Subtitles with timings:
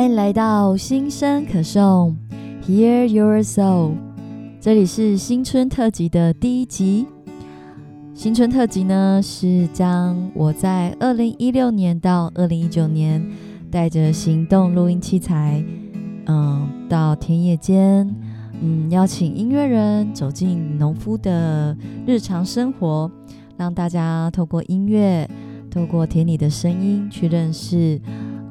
[0.00, 2.16] 欢迎来到新生可颂
[2.66, 3.96] ，Hear Your Soul。
[4.58, 7.06] 这里是新春特辑的第一集。
[8.14, 13.22] 新春特辑呢，是将我在二零一六年到二零一九年
[13.70, 15.62] 带着行动录音器材，
[16.24, 18.08] 嗯，到田野间，
[18.62, 23.10] 嗯，邀请音乐人走进农夫的日常生活，
[23.58, 25.28] 让大家透过音乐，
[25.70, 28.00] 透过田里的声音去认识。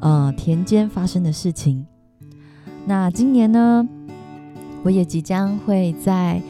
[0.02, 1.86] 呃，田间发生的事情。
[2.86, 3.88] 那今年呢，
[4.84, 6.42] 我也即将会在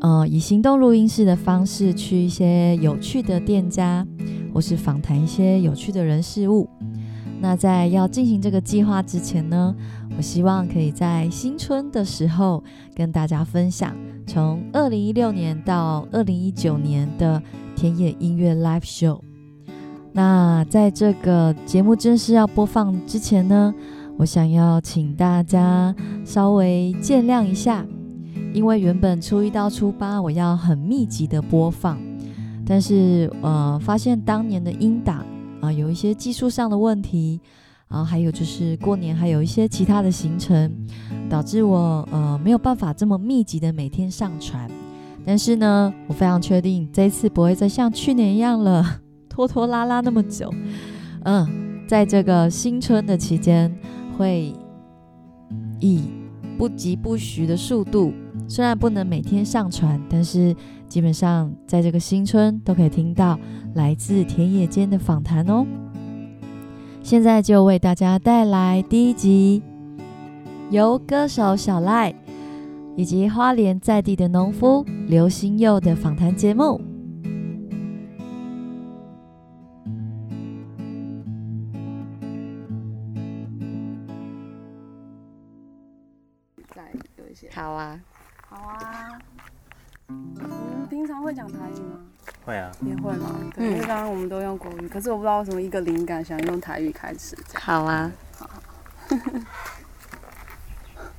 [0.00, 4.06] 呃以行动录音室的方式去一些有趣的店家，
[4.52, 6.68] 或是访谈一些有趣的人事物。
[7.40, 9.74] 那在要进行这个计划之前呢，
[10.16, 12.62] 我希望可以在新春的时候
[12.94, 17.42] 跟大家分享，从二零一六年到二零一九年的
[17.74, 19.20] 田野音乐 live show。
[20.16, 23.74] 那在这个节目正式要播放之前呢，
[24.16, 25.92] 我想要请大家
[26.24, 27.84] 稍微见谅一下，
[28.52, 31.98] 因为原本初一到初八我要很密集的播放，
[32.64, 35.26] 但是呃发现当年的音档
[35.60, 37.40] 啊有一些技术上的问题，
[37.88, 40.72] 然后还有就是过年还有一些其他的行程，
[41.28, 44.70] 导致我呃没有办法这么密集的每天上传，
[45.26, 49.00] 但是呢，我非常确定这一次不会再像去年一样了。
[49.34, 50.48] 拖拖拉拉那么久，
[51.24, 53.76] 嗯，在这个新春的期间，
[54.16, 54.54] 会
[55.80, 56.02] 以
[56.56, 58.12] 不疾不徐的速度，
[58.46, 60.54] 虽然不能每天上传，但是
[60.88, 63.36] 基本上在这个新春都可以听到
[63.74, 65.66] 来自田野间的访谈哦。
[67.02, 69.60] 现在就为大家带来第一集，
[70.70, 72.14] 由歌手小赖
[72.94, 76.80] 以及花莲在地的农夫刘新佑的访谈节目。
[87.64, 87.98] 好啊，
[88.50, 89.18] 好啊。
[90.10, 91.98] 嗯，平常会讲台语吗？
[92.44, 93.30] 会啊，也会吗？
[93.56, 97.34] 对，因为刚刚我们都用国语，可是我不知道为什么一个灵感想用台语开始。
[97.54, 98.50] 好啊，好。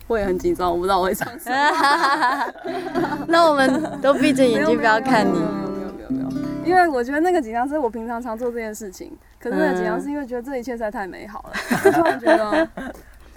[0.06, 2.54] 我也很紧张，我不知道我会唱什么。
[3.28, 5.40] 那我们都闭着眼睛，不要看你。
[5.40, 11.54] 没有没有没有没有，因为我觉得那个紧张是我平常常做这件事情，可是那个紧张是因为觉得这一切实在太美好了，
[11.92, 12.70] 突然觉得。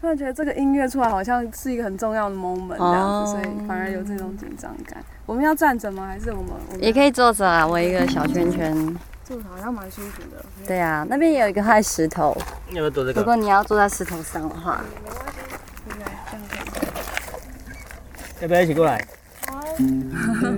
[0.01, 5.03] 突然觉得这个音乐出来好像是一个很重要的 moment 这样子，所以反而有这种紧张感。
[5.27, 6.07] 我们要站着吗？
[6.07, 6.53] 还是我们？
[6.81, 8.75] 也可以坐着啊，围一个小圈圈。
[9.25, 10.43] 坐着好像蛮舒服的。
[10.67, 12.35] 对啊，那边也有一个块石头。
[12.71, 13.21] 要不要坐这个？
[13.21, 14.81] 如果你要坐在石头上的话。
[18.41, 19.05] 要不要一起过来？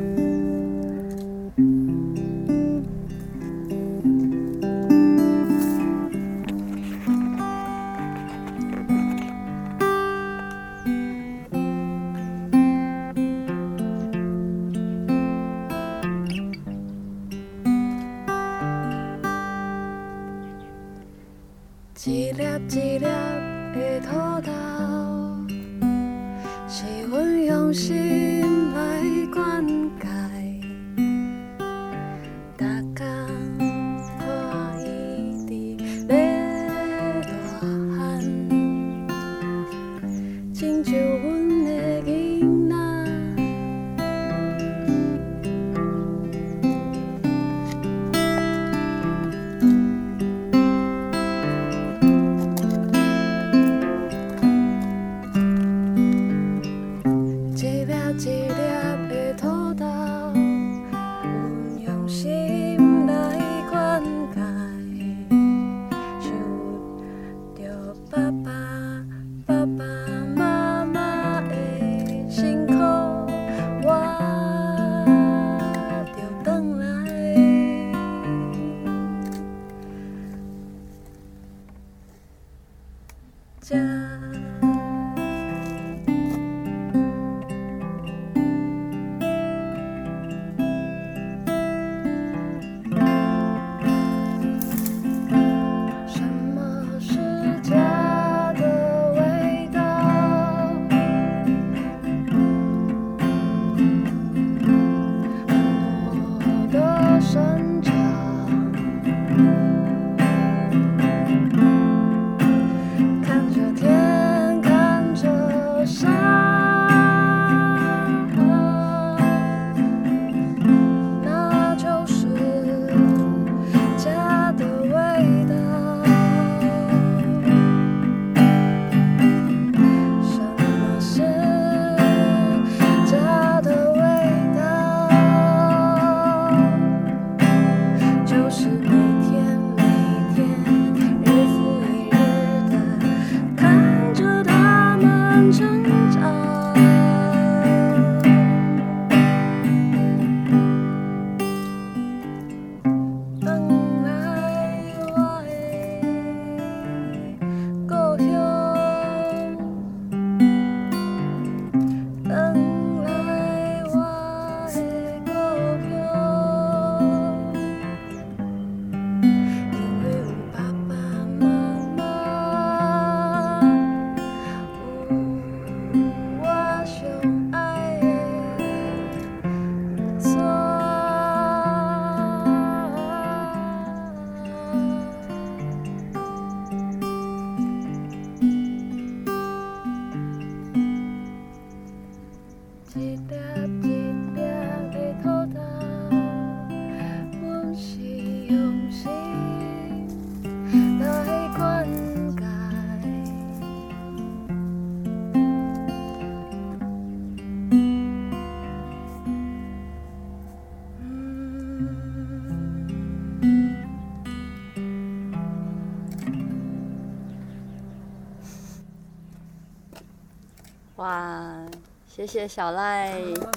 [222.21, 223.15] 谢谢小赖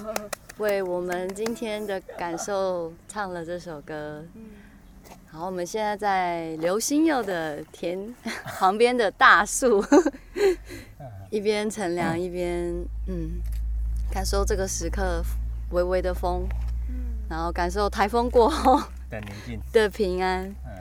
[0.56, 4.24] 为我们今天的感受唱了这首歌。
[5.30, 8.14] 好，我们现在在刘星佑的田
[8.56, 9.84] 旁边的大树，
[11.28, 12.72] 一边乘凉一边
[13.06, 13.32] 嗯，
[14.10, 15.22] 感受这个时刻
[15.72, 16.48] 微微的风，
[17.28, 18.80] 然后感受台风过后
[19.10, 20.44] 的宁静，的平安。
[20.64, 20.72] 嗯，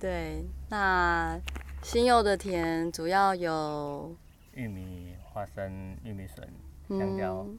[0.00, 1.38] 对，那
[1.80, 4.12] 新佑的田主要有
[4.54, 6.44] 玉米、花生、玉米笋、
[6.98, 7.58] 香蕉，嗯，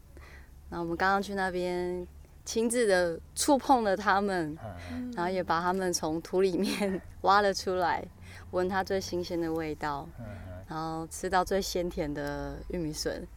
[0.70, 2.06] 那我们刚刚去那边
[2.44, 4.58] 亲自的触碰了它们，
[4.92, 8.04] 嗯然后也把它们从土里面挖了出来，
[8.52, 10.26] 闻它最新鲜的味道，嗯
[10.68, 13.28] 然后吃到最鲜甜的玉米笋，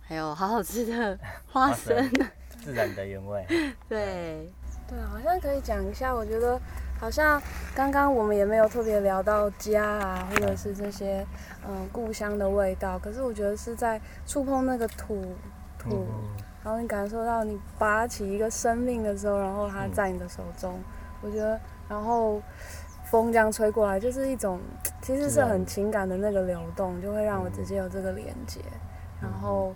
[0.00, 2.10] 还有好好吃的花生。
[2.62, 3.46] 自然的原味。
[3.88, 4.50] 对，
[4.86, 6.14] 对，好像可以讲一下。
[6.14, 6.60] 我觉得
[7.00, 7.40] 好像
[7.74, 11.26] 刚刚我们也没有特别聊到家啊，或者是这些
[11.66, 12.98] 嗯故乡的味道。
[12.98, 15.24] 可是我觉得是在触碰那个土
[15.78, 16.06] 土，嗯
[16.62, 20.78] 然后你感受到你拔起一个生命的时候，然后它嗯在你的手中。
[21.22, 21.58] 我觉得，
[21.88, 22.40] 然后
[23.04, 24.60] 风这样吹过来，就是一种
[25.00, 28.60] 其实是很情感的那个流动，就会让我嗯直接有这个连接。
[29.22, 29.74] 然后，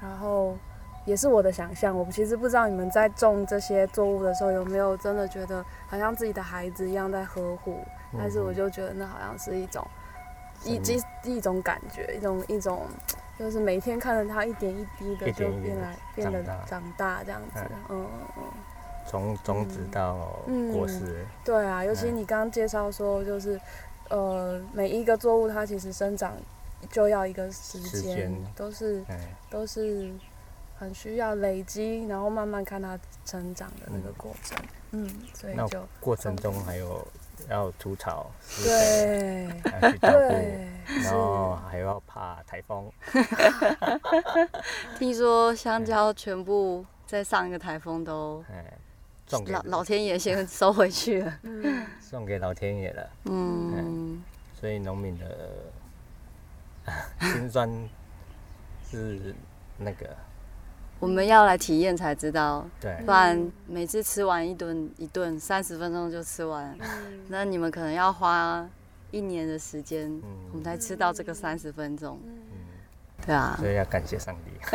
[0.00, 0.56] 然后
[1.04, 1.96] 也是我的想象。
[1.96, 7.78] 我其实不知道你们在种这些作物的时候有没有真的觉得好像自己的孩子一样在呵护，
[8.18, 9.86] 但是我就觉得那好像是一种
[10.64, 12.86] 一生一一种感觉，一种一种。
[13.38, 17.24] 就是每天看着它一点一滴的就变来变得长大。
[17.24, 18.06] 这样子，嗯嗯
[18.36, 18.42] 嗯，
[19.04, 23.58] 从种子到嗯果实，对啊，尤其嗯你刚刚介绍说，就是
[24.10, 26.34] 呃每一个作物它其实生长
[26.90, 29.18] 就要一个时间都是嗯，
[29.50, 30.12] 都是
[30.82, 34.58] 很需要累积，然后慢慢看它成长的那个过程。
[34.90, 37.06] 嗯，所以那就过程中还有
[37.48, 38.30] 要除草、
[38.64, 39.46] 对。
[39.80, 40.68] 要去照顾，对
[41.04, 42.90] 然后还要怕台风，
[44.98, 48.76] 听说香蕉全部在上一个台风都哎，
[49.28, 51.38] 送给老老天爷先收回去了。
[51.44, 51.86] 嗯。
[52.00, 54.20] 送给老天爷了，嗯，
[54.52, 55.48] 所以农民的
[57.20, 57.88] 辛酸
[58.90, 59.34] 是
[59.78, 60.14] 那个
[61.02, 62.94] 我们要来体验才知道，对。
[63.04, 67.20] 不然每次吃完一顿一顿三十分钟就吃完，嗯。
[67.26, 68.64] 那你们可能要花
[69.10, 70.22] 一年的时间，嗯。
[70.52, 72.20] 我们才吃到这个三十分钟。
[72.24, 72.32] 嗯。
[73.26, 74.52] 对啊，所以要感谢上帝。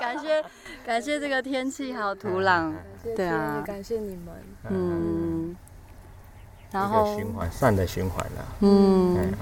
[0.00, 0.44] 感谢
[0.84, 2.72] 感谢这个天气还有土壤，
[3.14, 3.62] 对啊。
[3.64, 4.34] 感谢你们。
[4.64, 5.56] 嗯，嗯，
[6.72, 9.16] 然后循环善的循环啊，嗯。
[9.16, 9.32] 嗯，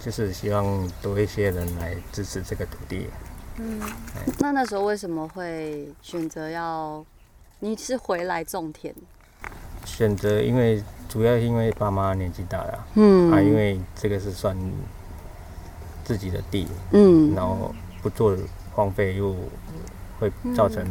[0.00, 3.10] 就是希望多一些人来支持这个土地。
[3.56, 3.80] 嗯，
[4.38, 7.04] 那那时候为什么会选择要？
[7.60, 8.94] 你是回来种田？
[9.86, 14.56] 选择，因为主要因为爸妈年纪大了，嗯啊，因为这个是算
[16.04, 18.36] 自己的地，嗯然后不做
[18.72, 19.34] 荒废又
[20.18, 20.84] 会造成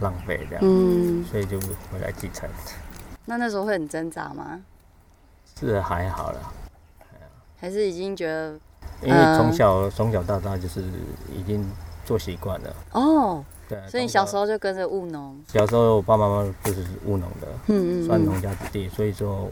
[0.00, 2.48] 浪费这样，嗯，所以就回来继承。
[3.26, 4.60] 那那时候会很挣扎吗？
[5.60, 6.52] 是还好啦，
[7.60, 8.58] 还是已经觉得
[9.02, 10.82] 因为从小从小到大就是
[11.36, 11.68] 已经
[12.04, 12.76] 做习惯了。
[12.92, 13.44] 哦？
[13.68, 19.48] 对啊，所以你小时候候就跟着务农，小时候我爸爸妈妈就是务农的，嗯嗯算农家子弟，所以说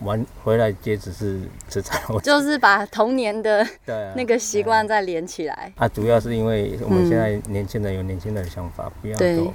[0.00, 2.02] 完回来接只是吃菜。
[2.22, 3.66] 就是把童年的
[4.14, 5.72] 那个习惯再连起来。
[5.76, 9.54] 啊，主要是因为我们现在年轻人有年轻人的想法，不要走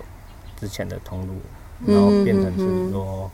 [0.60, 1.34] 之前的通路，
[1.86, 3.30] 嗯然后变成是说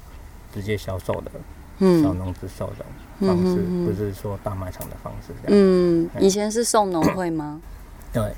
[0.54, 1.40] 直接销售的小
[1.80, 2.86] 嗯农直售的
[3.20, 5.60] 方式，嗯嗯嗯不是说大卖场的方式这样。
[5.60, 7.62] 嗯，以前是送农会吗？
[8.14, 8.34] 对，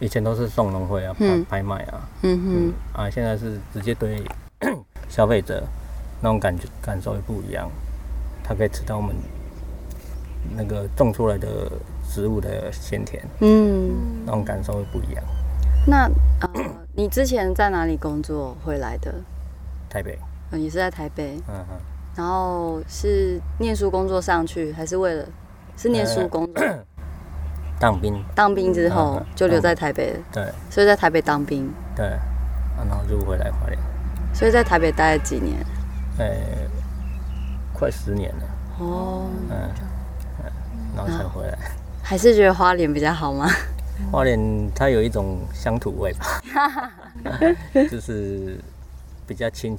[0.00, 1.14] 以前都是送农会啊，
[1.48, 4.22] 拍卖啊，嗯嗯哼，啊，现在是直接对
[5.08, 5.62] 消费者
[6.20, 7.70] 那种感觉感受也不一样，
[8.44, 9.14] 他可以吃到我们
[10.56, 11.70] 那个种出来的
[12.08, 13.90] 植物的鲜甜，嗯，
[14.24, 15.24] 那种感受会不一样。
[15.86, 16.04] 那
[16.40, 16.50] 呃，
[16.94, 19.14] 你之前在哪里工作回来的？
[19.88, 20.18] 台北，
[20.50, 21.76] 嗯，也是在台北，嗯哼。
[22.18, 25.24] 然后是念书工作上去，还是为了
[25.76, 26.64] 是念书工作？
[27.78, 33.78] 当兵，当兵之后嗯就留在台北了，对所以在台北当兵，对，啊然后就回来花莲，
[34.34, 35.64] 所以在台北待了几年？
[36.18, 36.26] 呃，
[37.72, 38.42] 快十年了，
[38.80, 39.70] 哦，嗯，
[40.40, 40.52] 嗯
[40.96, 41.56] 然后才回来。
[42.02, 43.46] 还是觉得花莲比较好吗？
[44.10, 46.42] 花莲它有一种乡土味吧
[47.88, 48.58] 就是
[49.24, 49.76] 比较亲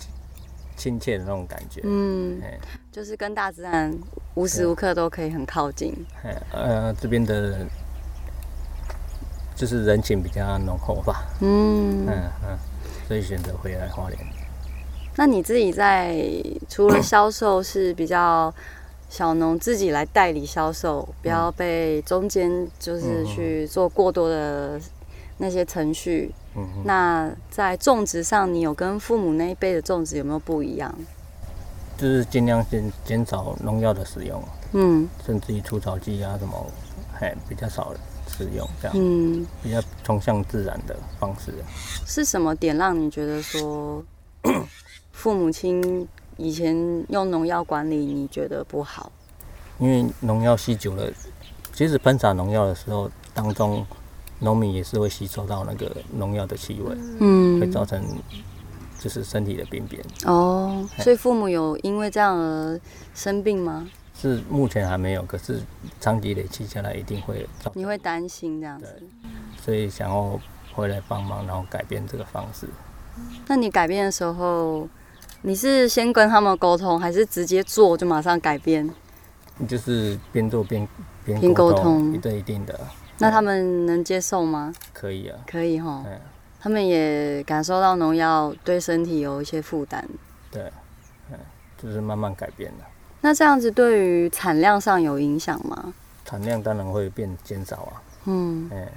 [0.80, 1.82] 亲切的那种感觉。
[1.84, 2.58] 嗯，哎
[2.90, 3.94] 就是跟大自然
[4.36, 5.94] 无时无刻都可以很靠近。
[6.24, 7.68] 哎呃，这边的，
[9.56, 11.26] 就是人情比较浓厚吧。
[11.42, 12.58] 嗯，嗯嗯，
[13.08, 14.18] 所以选择回来花莲。
[15.18, 16.16] 那你自己在
[16.70, 18.54] 除了销售是比较
[19.10, 24.80] 小农自己来代理销售，不要被中间就是去做过多的
[25.40, 26.32] 那些程序。
[26.56, 30.94] 嗯嗯，那在种植上，你有跟父母那一辈的种植有没有不一样？
[31.98, 34.42] 就是尽量减减少农药的使用，
[34.72, 36.66] 嗯甚至于除草剂啊什么，
[37.14, 37.94] 还比较少
[38.28, 41.54] 使用，这样嗯，比较崇向自然的方式。
[42.08, 44.02] 是什么点让你觉得说
[45.12, 46.74] 父母亲以前
[47.10, 49.12] 用农药管理，你觉得不好？
[49.78, 51.12] 因为农药吸久了，
[51.74, 53.86] 其实喷洒农药的时候当中，
[54.40, 58.02] 农民也是会吸收到那个农药的气味，嗯会造成
[59.00, 60.04] 就是身体的病变。
[60.26, 62.80] 哦，所以父母有因为这样而
[63.14, 63.88] 生病吗？
[64.14, 65.62] 是目前还没有，可是
[66.02, 69.02] 长期累积下来一定会造，你会担心这样子？
[69.64, 70.40] 所以想要
[70.74, 72.68] 回来帮忙，然后改变这个方式。
[73.48, 74.88] 那你改变的时候，
[75.42, 78.90] 你是先跟他们沟通，还是直接做就马上改变？
[79.68, 80.88] 就是边做边
[81.26, 82.80] 边边沟沟通通，对，一定的
[83.20, 84.74] 那他们能接受吗？
[84.94, 85.38] 可以啊。
[85.46, 86.20] 可以哈，嗯，
[86.60, 90.04] 他们也感受到农药对身体有一些负担。
[90.52, 90.72] 对，
[91.32, 91.38] 嗯，
[91.78, 92.86] 就是慢慢改变了。
[93.22, 95.94] 那这样子对于产量上有影响吗？
[96.26, 98.88] 产量当然会变减少啊，嗯，嗯，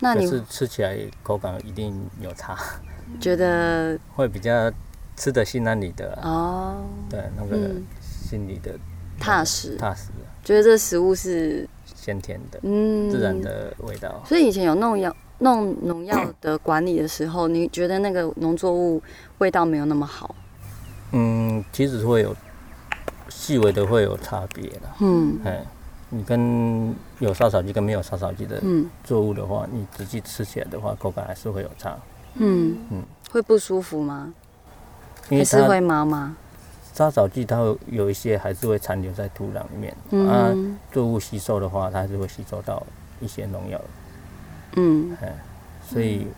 [0.00, 2.56] 那你可是吃起来口感一定有差，
[3.20, 4.72] 觉得 会比较
[5.16, 7.84] 吃得心安理得啊，哦，对，那个嗯。
[8.00, 8.72] 心里的
[9.20, 10.08] 踏实，踏实，
[10.42, 11.68] 觉得这食物是
[12.04, 13.40] 鲜甜的，嗯自然。
[13.40, 14.22] 的味道。
[14.26, 19.02] 所以以前有弄药、弄农药的管理的时候，你觉得那个农作物
[19.38, 20.34] 味道没有那么好？
[21.12, 22.36] 嗯，其实会有
[23.30, 24.82] 细微的会有差别的。
[25.00, 25.64] 嗯哎，
[26.10, 31.96] 你跟有烧草剂跟没有烧草剂的嗯作物的话，你仔细吃起来的话，口感还是会有差，
[32.34, 34.34] 嗯嗯会不舒服吗？
[35.30, 36.36] 还是会麻麻？
[36.94, 39.92] 烧草剂它会有一些还是会残留在土壤里面，
[40.28, 42.80] 啊，嗯作物吸收的话，它还是会吸收到
[43.20, 43.80] 一些农药，
[44.76, 45.34] 嗯哎
[45.82, 46.28] 所以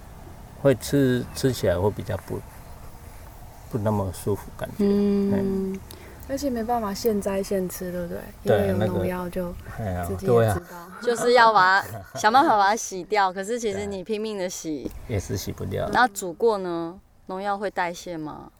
[0.63, 2.41] 会吃吃起来会比较不
[3.71, 4.77] 不那么舒服感觉。
[4.79, 5.79] 嗯，
[6.29, 8.19] 而且没办法现摘现吃，对不对？
[8.43, 9.53] 因对为有农药就
[10.07, 10.77] 自，己对啊也知，道。
[11.03, 13.31] 就是要把它想办法把它洗掉。
[13.31, 15.87] 可是其实你拼命的洗，也是洗不掉。
[15.91, 18.51] 然后煮过呢，农药会代谢吗？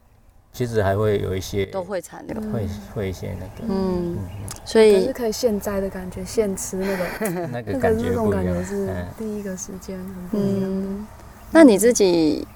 [0.57, 2.41] 其实还会有一些都会残留。
[2.51, 4.17] 会会一些那个嗯，
[4.65, 7.05] 所以是可以现摘的感觉，现吃那个
[7.53, 10.71] 那个 那个感那种觉不一样感觉是嗯第一个时间很不一样。
[10.73, 11.07] 嗯，
[11.51, 12.47] 那你自己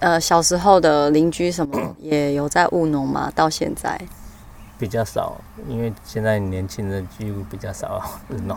[0.00, 3.32] 呃小时候的邻居什么 也有在务农吗？
[3.34, 3.98] 到现在？
[4.78, 8.54] 比较少，因为现在年轻人几乎比较少 务农。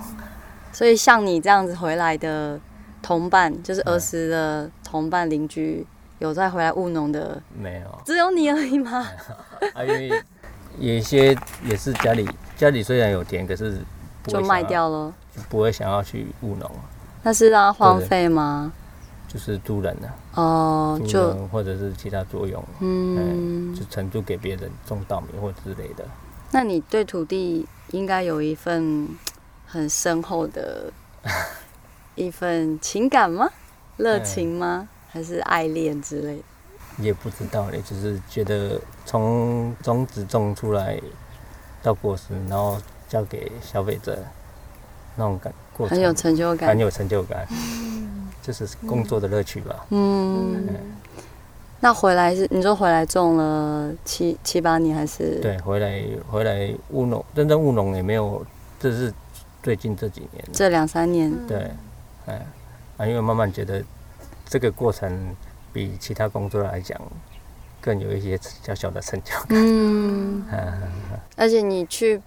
[0.74, 2.60] 所以像你这样子回来的
[3.02, 5.88] 同伴，就是儿时的同伴邻居，
[6.20, 9.08] 有再回来务农的，没有，只有你而已吗？
[9.74, 10.10] 啊，因为
[10.80, 13.80] 有一些也是家里家里虽然有田，可是
[14.26, 15.14] 就卖，掉了。
[15.50, 16.72] 不会想要去务农，
[17.24, 18.72] 那是让它荒废吗？
[19.28, 26.06] 就是租人的、哦，就或者是其他作用，嗯就，承租给别人种稻米或之类的。
[26.52, 29.10] 那你对土地应该有一份
[29.66, 30.90] 很深厚的
[32.16, 33.50] 一份情感吗？
[33.98, 34.88] 热情吗？
[35.16, 36.44] 还是爱恋之类的？
[36.98, 41.00] 也不知道嘞，就是觉得从种子种出来
[41.82, 44.20] 到果实，然后交给消费者，
[45.16, 46.78] 那种感过程很有成就感很。
[46.80, 47.48] 有成就感，
[48.42, 49.86] 就是工作的乐趣吧。
[49.92, 50.68] 嗯，
[51.80, 55.40] 那回来是你说回来种了七七八年还是？
[55.40, 58.46] 对，回来回来务农，真正务农也没有，
[58.78, 59.14] 这是
[59.64, 60.44] 最近这几年。
[60.52, 61.34] 这两三年。
[61.48, 61.72] 对，
[62.26, 62.46] 哎，
[62.98, 63.82] 啊，因为慢慢觉得
[64.46, 65.36] 这个过程
[65.74, 67.00] 比其他工作来讲
[67.82, 69.48] 更有一些小小的成就感。
[69.52, 70.82] 嗯，嗯
[71.36, 72.22] 而且你去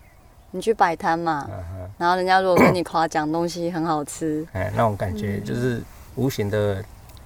[0.50, 5.82] 你去摆摊嘛，嗯然后人家如果跟你夸奖东西很好吃，哎，那种感觉就是
[6.16, 6.82] 无形的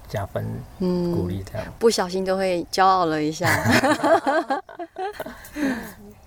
[0.07, 0.45] 加分
[0.79, 1.67] 嗯，鼓励这样。
[1.79, 3.47] 不小心就会骄傲了一下。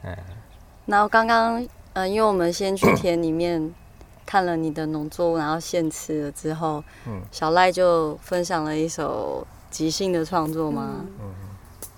[0.03, 0.17] 嗯
[0.87, 3.75] 然后刚刚，呃，因为我们先去田里面
[4.27, 7.23] 看了你的农作物，然后现吃了之后，嗯。
[7.31, 10.97] 小赖就分享了一首即兴的创作吗。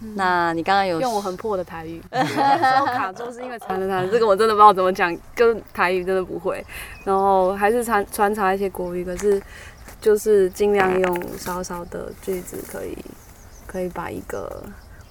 [0.00, 6.64] 嗯，那你刚刚有用我很破的台语， 然后卡住是因为传了谈，这个我真的不知道怎么讲，跟台语真的不会，
[7.04, 9.42] 然后还是穿穿插一些国语，可是
[10.00, 12.96] 就是尽量用少少的句子，可以
[13.66, 14.62] 可以把一个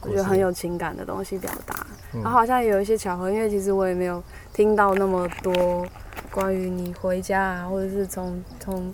[0.08, 1.76] 我觉得很有情感的东西表达。
[2.14, 2.22] 嗯。
[2.22, 4.22] 然后好像也有一些巧合，因为其实我也没有
[4.54, 5.86] 听到那么多
[6.32, 8.94] 关于你回家啊，或者是从从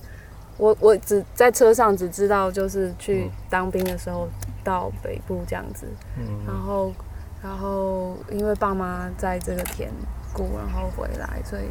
[0.57, 4.27] 我我只在车上只知道就是去嗯当兵的时候
[4.63, 6.25] 到北部这样子，嗯。
[6.45, 6.93] 然嗯后
[7.41, 9.89] 然后因为爸妈在这个田
[10.33, 11.63] 过，然后回来，所以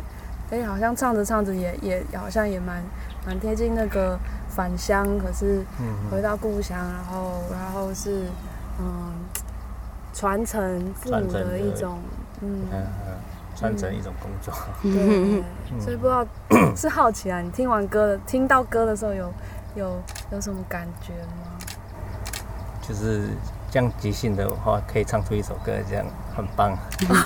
[0.51, 2.83] 哎好像唱着唱着也也好像也蛮
[3.27, 4.19] 蛮贴近那个
[4.49, 6.11] 返乡，可是嗯。
[6.11, 8.27] 回到故乡，然后然后是
[8.81, 9.13] 嗯
[10.13, 11.99] 传承父母的的一种
[12.41, 13.15] 嗯嗯嗯，
[13.57, 14.53] 传承一种工作。
[14.83, 15.43] 对，
[15.81, 16.27] 所以不知道
[16.77, 19.33] 是好奇啊，你听完歌的听到歌的时候有
[19.75, 21.59] 有有什么感觉吗？
[22.87, 23.29] 就是
[23.71, 26.05] 这样即兴的话，可以唱出一首歌，这样
[26.37, 26.77] 很棒。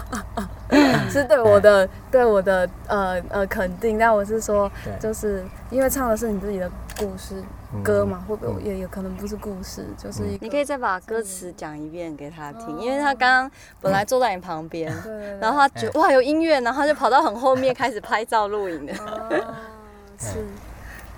[1.10, 2.24] 是对我的对。
[2.24, 7.34] 我的呃呃肯定，但我是说，就是因为唱的是你自己的故事
[7.72, 8.64] 嗯歌嘛，会不会嗯。
[8.66, 19.54] 也有可能不是故事，就是一个你可以再把歌词讲一遍给他听，因为他刚刚 本来坐在你旁边，对然后他觉得哇有音乐，然后他就跑到很后面开始拍照录影的，哦
[20.18, 20.44] 是，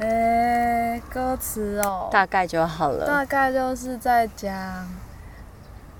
[0.00, 3.06] 哎，歌词哦，大概就好了。
[3.06, 4.52] 大概就是在讲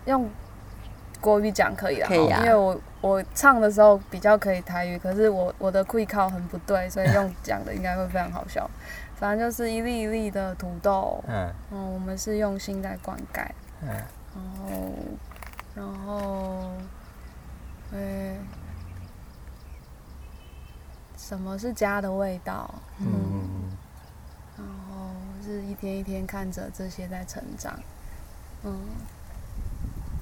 [0.05, 0.29] 用
[1.21, 8.69] 国语讲可以啦，可以啊因为我我唱的时候比较可以台语，可是我我的 quick 靠很不对，所以用讲的应该会非常好笑。
[9.15, 11.53] 反正就是一粒一粒的土豆，嗯。
[11.73, 13.47] 嗯，我们是用心在灌溉，
[13.83, 13.89] 嗯。
[15.75, 16.71] 然后然后，
[17.93, 18.39] 诶、
[21.17, 22.75] 什么是家的味道？
[22.99, 23.77] 嗯，嗯。
[24.57, 25.11] 然后
[25.45, 27.79] 是一天一天看着这些在成长，
[28.65, 28.79] 嗯，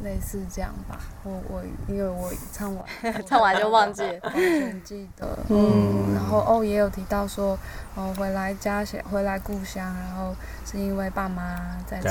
[0.03, 0.99] 类似这样吧。
[1.25, 2.85] 我我因为我唱完
[3.27, 4.21] 唱完就忘记了。
[4.25, 7.59] 完全记得，嗯嗯，然后哦也有提到说，
[7.95, 12.09] 哦回来家乡回来故乡，然后是因为爸妈在这，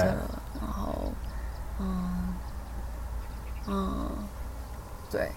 [0.61, 1.11] 然后
[1.79, 2.33] 嗯
[3.67, 4.11] 嗯
[5.11, 5.31] 对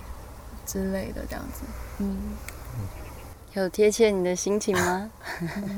[0.67, 1.63] 之类的这样子，
[1.99, 2.17] 嗯。
[3.55, 5.11] 有贴切你的心情吗？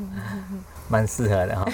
[0.88, 1.64] 蛮适合的哈。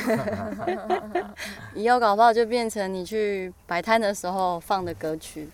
[1.75, 5.49] 以后搞不好就变成你去摆摊的时候放的歌曲。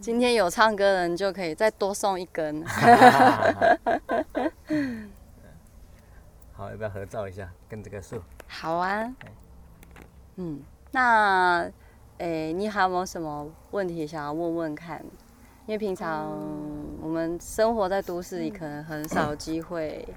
[0.00, 2.64] 今天有唱歌的人就可以再多送一根。
[6.52, 7.48] 好，要不要合照一下？
[7.68, 8.22] 跟这个树。
[8.46, 9.12] 好啊，
[10.36, 10.60] 嗯，
[10.92, 11.68] 那
[12.18, 15.04] 诶、你还有没有什么问题想要问问看？
[15.68, 16.30] 因为平常
[17.02, 20.08] 我们生活在都市里，可能很少有机会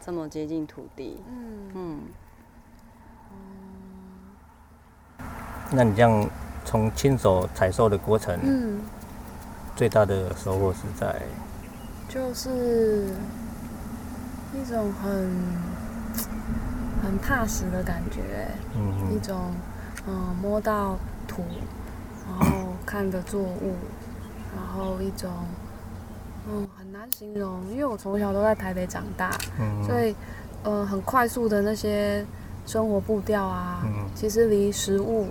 [0.00, 1.22] 这么接近土地。
[1.28, 2.00] 嗯。
[5.18, 5.20] 嗯，
[5.70, 6.26] 那你这样
[6.64, 8.80] 从亲手采收的过程，嗯，
[9.76, 11.20] 最大的收获是在？
[12.08, 13.08] 就是
[14.54, 15.30] 一种很
[17.02, 19.12] 很踏实的感觉，嗯。
[19.12, 19.52] 一嗯种
[20.06, 20.96] 嗯摸到
[21.28, 21.42] 土，
[22.26, 23.74] 然后看着作物，
[24.54, 25.30] 然后一种
[26.48, 29.82] 嗯很难形容，因为我从小都在台北长大，嗯。
[29.84, 30.14] 所以
[30.62, 32.24] 呃很快速的那些
[32.66, 34.06] 生活步调啊，嗯。
[34.14, 35.26] 其实离食物、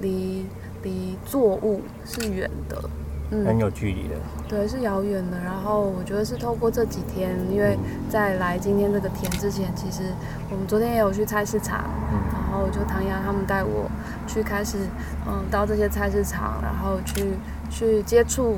[0.00, 0.46] 离
[0.82, 2.80] 离作物是远的，
[3.30, 4.14] 嗯，很有距离的。
[4.48, 5.38] 对，是遥远的。
[5.44, 10.02] 然后我觉得是透过这几天，因为在来今天这个田之前，其实
[10.50, 13.90] 我们昨天也有去菜市场，嗯然后就唐阳他们带我
[14.26, 14.78] 去开始，
[15.26, 17.34] 嗯，到这些菜市场，然后去
[17.68, 18.56] 去接触，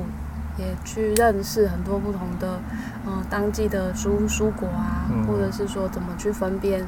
[0.57, 2.59] 也去认识很多不同的，
[3.05, 6.81] 嗯，当季的蔬蔬果啊，嗯或者是说怎么去分辨，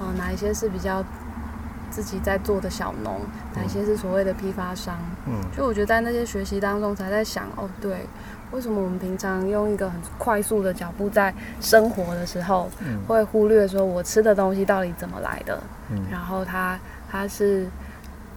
[0.00, 1.02] 嗯，哪一些是比较
[1.90, 3.20] 自己在做的小农，
[3.54, 4.96] 哪些是所谓的批发商。
[5.26, 8.06] 嗯就我觉得在那些学习当中，才在想，哦，对，
[8.52, 16.78] 为什么我们平常用一个很快速的脚步在生活的时候，嗯会忽略说我吃的东西到底怎么来的，嗯然后它
[17.10, 17.66] 它是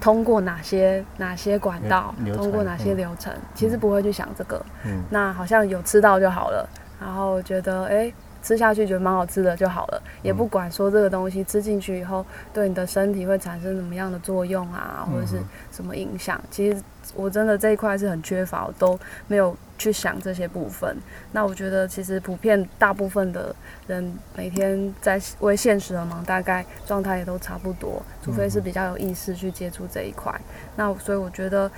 [0.02, 4.64] 通过哪些哪些管道通过哪些嗯流程，其实不会去想这个。
[4.86, 6.68] 嗯那好像有吃到就好了，
[7.00, 7.90] 然后觉得哎。
[7.90, 8.14] 诶
[8.44, 16.40] 吃下去觉得蛮好吃的就好了，也不管说这个东西吃进去以后对你的身体会产生什么样的作用啊，或者是嗯什么影响。
[16.52, 16.78] 其实
[17.16, 20.96] 我真的这一块是很缺乏，我都没有去想这些部分。
[21.32, 23.56] 那我觉得其实普遍大部分的
[23.88, 30.34] 人每天在为现实而忙，大概状态也都差不多，除非是比较有意识去接触这一块。
[30.76, 31.72] 那所以我觉得，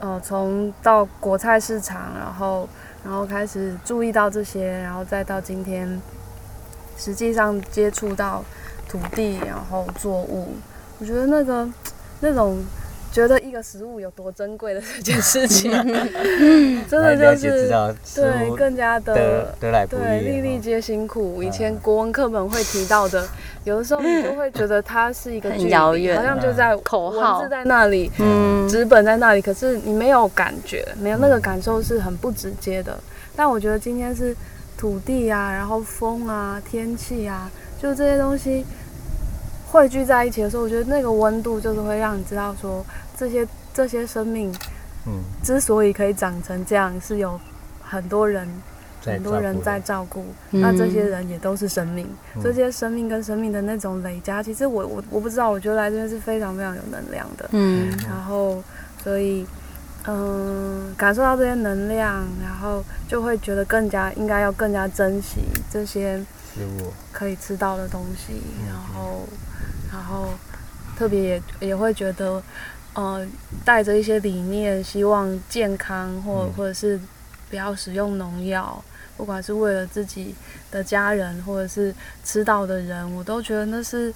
[0.00, 2.68] 呃，从到国菜市场，然后
[3.04, 6.00] 然后开始注意到这些，然后再到今天，
[6.96, 8.44] 实际上接触到
[8.88, 10.54] 土地，然后作物，
[10.98, 11.68] 我觉得那个
[12.20, 12.62] 那种
[13.52, 15.70] 个食物有多珍贵的这件事情，
[16.88, 17.68] 真的就是
[18.14, 20.40] 对更加的得得来不对，粒。
[20.40, 21.42] 粒皆辛苦。
[21.42, 23.24] 以前嗯国文课本会提到的，
[23.64, 32.98] 有的时候你就会觉得它是一个很距离遥远好像就在口号文字在那里，嗯纸本在那里，可是你没有感觉，没有那个感受是很不直接的。
[33.36, 34.34] 但我觉得今天是
[34.76, 38.64] 土地啊，然后风啊、天气啊，就这些东西
[39.70, 42.84] 汇聚在一起的时候，我觉得那个温度就是会让你知道说，
[43.22, 44.52] 这些这些生命
[45.06, 47.40] 嗯，之所以可以长成这样，是有
[47.80, 48.48] 很多人
[49.04, 50.60] 很多人在照照顾，嗯。
[50.60, 52.04] 那这些人也都是生命，
[52.34, 52.42] 嗯。
[52.42, 57.48] 这些生命跟生命的那种累加，其实我我我不知道，我觉得来这边是非常非常有能量的。
[57.52, 57.96] 嗯。
[58.08, 58.60] 然后
[59.04, 59.46] 所以
[60.08, 66.18] 嗯，感受到这些能量，然后就会觉得更加应该要更加珍惜这些
[66.52, 69.28] 食物，可以吃到的东西，嗯然后
[69.92, 70.30] 然后
[70.98, 72.42] 特别也也会觉得。
[72.94, 73.26] 呃，
[73.64, 76.52] 带着一些理念，希望健康或嗯。
[76.56, 77.00] 或者是
[77.48, 78.82] 不要使用农药，
[79.16, 80.34] 不管是为了自己
[80.70, 84.12] 的家人，或者是吃到的人，我都觉得那是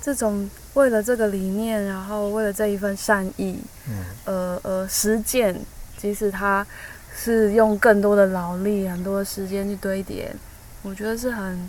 [0.00, 5.58] 这种为了这个理念，然后为了这一份善意，嗯，呃呃实践，
[5.96, 6.66] 即使他
[7.14, 10.34] 是用更多的劳力、很多的时间去堆叠，
[10.82, 11.68] 我觉得是很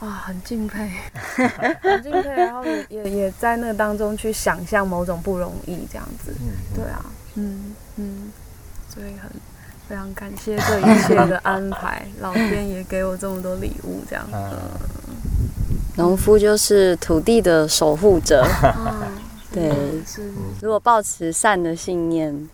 [0.00, 0.90] 哇很敬佩，
[1.82, 8.32] 很敬佩，然后也也也在那当中去想象某种不容易这样子，嗯，对啊，嗯嗯，
[8.94, 9.28] 所以很
[9.88, 14.52] 非常感谢这一切的安排，老天也给我这么多礼物，这样子，啊，
[15.96, 18.46] 农夫就是土地的守护者。
[18.76, 19.02] 嗯，
[19.50, 20.30] 对嗯是，
[20.62, 22.48] 如果抱持善的信念，嗯，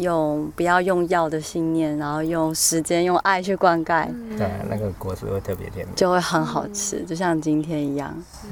[0.00, 5.92] 用不要用药的信念，然后用时间、用爱去灌溉，嗯对，那个果实会特别甜美。
[5.94, 8.14] 就会很好吃，就像今天一样。
[8.44, 8.50] 嗯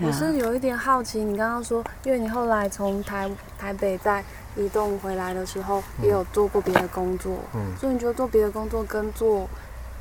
[0.00, 4.22] 啊，我是有一点好奇，你刚刚说，因为你后来从台台北在
[4.56, 9.48] 移动回来的时候，嗯也有做过别的工作，嗯，所以你觉得做别的工作跟做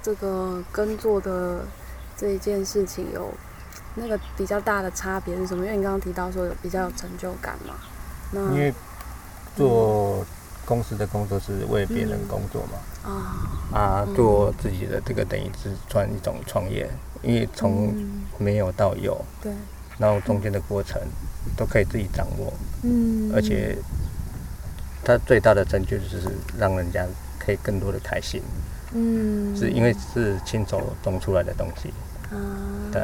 [0.03, 1.65] 这个耕作的
[2.15, 3.33] 这一件事情有
[3.95, 5.65] 那个比较大的差别是什么？
[5.65, 7.73] 因为你刚刚提到说有比较有成就感嘛，
[8.31, 8.71] 那因为
[9.55, 10.23] 做
[10.67, 16.89] 公司的工作是为别人工作嘛，啊，啊，嗯做自己的这个等于是算一种创业，
[17.23, 18.23] 因为从嗯。
[18.39, 19.51] 没有到有，对，
[19.97, 21.01] 然后中间的过程
[21.55, 22.53] 都可以自己掌握，
[22.83, 23.31] 嗯。
[23.33, 23.75] 而且
[25.03, 27.03] 他最大的成就就是让人家
[27.39, 28.43] 可以更多的开心，
[28.91, 29.55] 嗯。
[29.55, 31.91] 是因为是亲手种出来的东西，
[32.29, 32.37] 啊，
[32.91, 33.03] 对。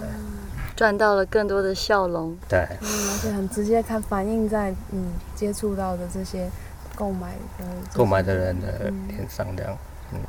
[0.76, 2.36] 赚到了更多的笑容。
[2.50, 5.04] 对，嗯，而且很直接看反映在你
[5.36, 6.50] 接触到的这些
[6.96, 9.78] 购买的购买的人的嗯脸上这样，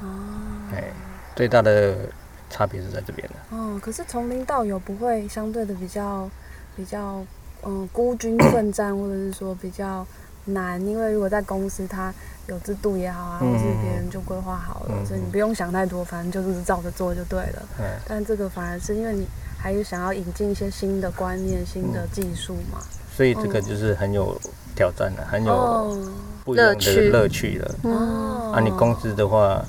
[0.01, 0.85] 啊，哎，
[1.37, 1.97] 最大的
[2.49, 6.29] 差别是在这边的，哦，可是从零到有不会相对的比较
[6.77, 7.25] 比较
[7.65, 10.07] 嗯孤军奋战，或者是说比较
[10.47, 12.13] 难，因为如果在公司它
[12.47, 17.63] 有制度也好啊，或是别人就规划好了，嗯所以你不用想太多，反正就是照着做就对了。
[17.79, 19.27] 嗯，但这个反而是因为你
[19.59, 22.79] 还有想要引进一些新的观念、新的技术嘛。
[23.17, 24.37] 所以这个就是很有
[24.75, 26.13] 挑战的，很有哦
[26.45, 27.09] 不一样的乐趣。
[27.11, 27.75] 乐趣的。
[27.83, 28.53] 哦。
[28.55, 29.65] 啊，你公司的话，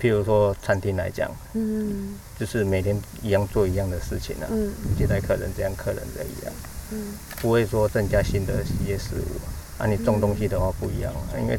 [0.00, 2.14] 譬如说餐厅来讲，嗯。
[2.38, 4.72] 就是每天一样做一样的事情啊，嗯。
[4.98, 6.52] 接待客人这样，客人这一样，
[6.92, 7.14] 嗯。
[7.40, 9.82] 不会说增加新的一些事物。
[9.82, 11.58] 啊，你种东西的话不一样啊，因为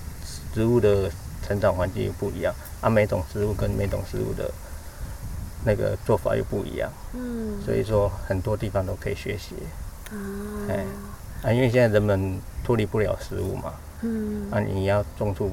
[0.53, 1.09] 植物的
[1.45, 4.49] 成长环境又不一样，啊，每种植物跟每种植物的
[5.65, 9.55] 那个做法又不一样，嗯，所以说很多地方都可以学习。
[10.09, 10.15] 啊。
[10.69, 10.85] 哎。
[11.43, 13.73] 啊，因为现在人们脱离不了食物嘛，
[14.03, 14.51] 嗯。
[14.51, 15.49] 啊，你要种出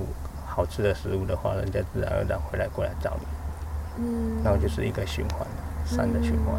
[0.47, 4.43] 好吃的食物的话，人家自然而然回来过来找你，嗯。
[4.45, 5.47] 然后就是一个循环，
[5.87, 6.55] 善的循环，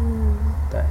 [0.00, 0.34] 嗯
[0.70, 0.82] 对，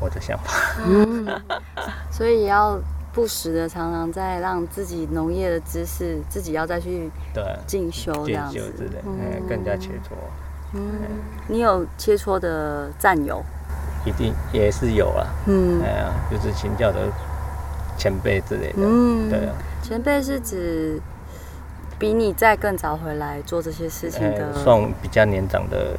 [0.00, 0.52] 我的想法，
[0.86, 1.26] 嗯，
[2.10, 2.78] 所以也要
[3.12, 8.56] 不时的常常在让自己农业的知识自己要再去对，进修这研样子。
[8.58, 9.18] 究之类，嗯。
[9.20, 10.14] 嗯，更加切磋，
[10.74, 10.82] 嗯，
[11.48, 13.42] 你有切磋的战友？
[14.04, 15.80] 一定也是有啊，嗯。
[15.82, 17.06] 哎呀，就是请教的
[18.02, 21.00] 前辈之类的，嗯，对啊，前辈是指
[22.00, 25.96] 比你再更早回来做这些事情的哎，，算比较年长的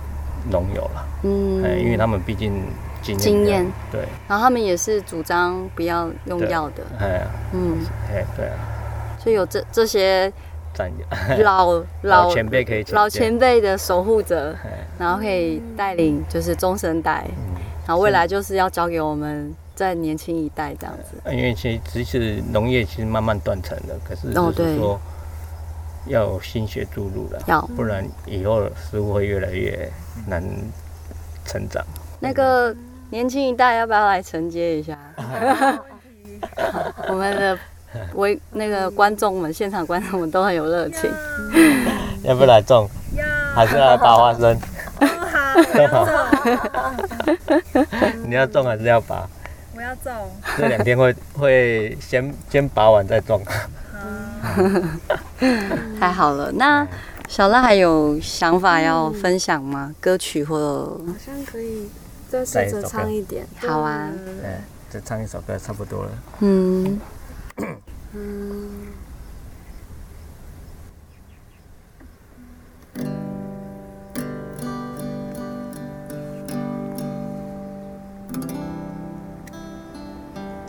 [0.51, 1.63] 农友了，嗯。
[1.63, 2.51] 哎，因为他们毕竟
[3.01, 7.77] 经验经验，对，然后他们也是主张不要用药的，哎呀，嗯，
[8.11, 8.59] 哎，对啊，
[9.17, 10.29] 所以有这这些，
[11.41, 11.71] 老
[12.03, 17.61] 老老前辈可以老前辈的守护者，哎，然后可以带领就是中生代，嗯。
[17.87, 24.99] 然后未来就是要交给我们在年轻一代这样子，因为其实只是农业其实慢慢断层了，可是就是说
[26.07, 29.91] 要心血注入了，要不然以后食物会越来越
[30.27, 30.43] 难
[31.45, 31.83] 成长。
[32.19, 32.75] 那个
[33.09, 34.97] 年轻一代要不要来承接一下？
[37.07, 37.57] 我们的
[38.15, 41.09] 为那个观众们，现场观众们都很有热情，
[42.23, 42.89] 要不来种，
[43.55, 44.59] 还是来拔花生？
[45.89, 46.07] 好， 好，
[48.25, 49.27] 你要种还是要拔？
[49.75, 50.13] 我要中
[50.57, 53.41] 这两天会 会先先拔完再中
[55.99, 56.87] 太好了那
[57.27, 59.95] 小赖还有想法要分享吗？
[59.99, 61.89] 歌曲或好像可以
[62.29, 63.47] 再试着唱一点。
[63.55, 64.11] 好啊。
[64.41, 64.59] 对
[64.89, 66.11] 再唱一首歌差不多了。
[66.41, 66.99] 嗯。
[68.13, 68.69] 嗯。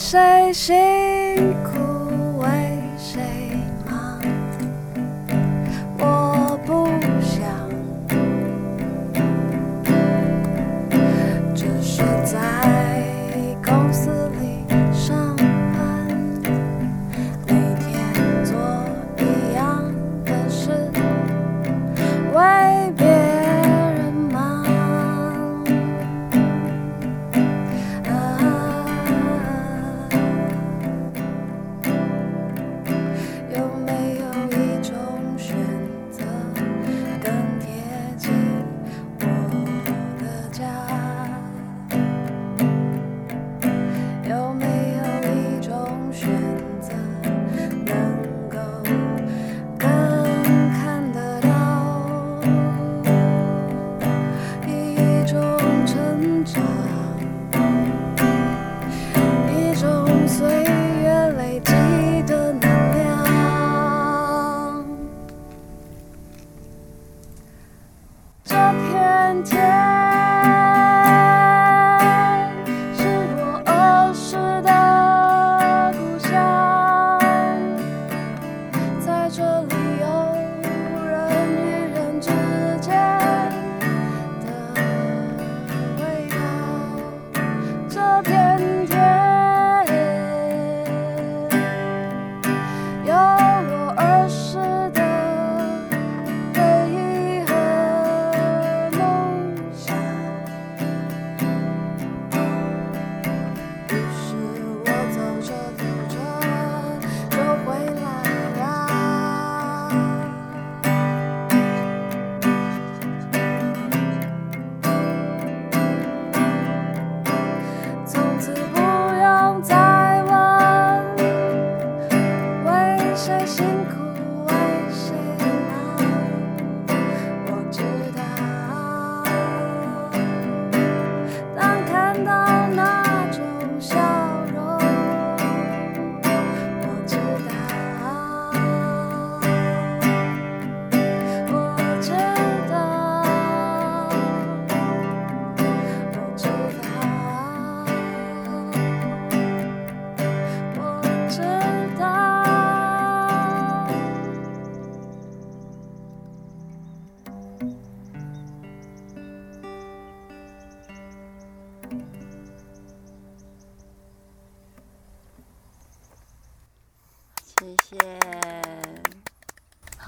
[0.00, 1.09] 谁信？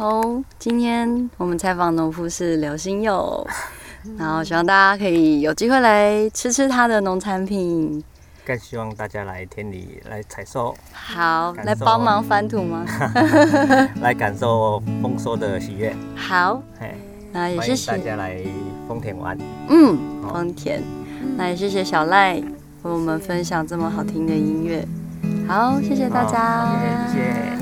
[0.02, 3.46] 后今天我们采访农夫是刘新佑，
[4.18, 8.02] 然后希望大家可以有机会来吃吃他的农产品。
[8.44, 12.84] 更希望大家来田里来采收，好，来帮忙翻土吗？
[14.02, 15.94] 来感受丰收的喜悦。
[16.16, 16.96] 好，嘿，
[17.30, 18.36] 那也谢谢，大家来
[18.88, 19.38] 丰田玩。
[19.68, 20.82] 嗯，好丰田，
[21.36, 24.84] 那也谢谢小赖为我们分享这么好听的音乐。
[25.46, 27.61] 好，谢谢大家。